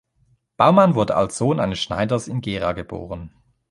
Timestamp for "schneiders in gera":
1.77-2.71